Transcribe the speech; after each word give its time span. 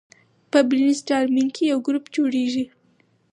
په 0.51 0.59
برین 0.69 0.93
سټارمینګ 0.99 1.49
کې 1.55 1.63
یو 1.71 1.79
ګروپ 1.87 2.05
جوړیږي. 2.15 2.65